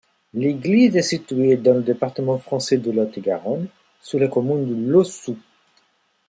L'église 0.33 0.97
est 0.97 1.03
située 1.03 1.57
dans 1.57 1.75
le 1.75 1.83
département 1.83 2.39
français 2.39 2.77
de 2.77 2.89
Lot-et-Garonne, 2.91 3.67
sur 4.01 4.17
la 4.17 4.29
commune 4.29 4.67
de 4.85 4.91
Laussou. 4.91 5.37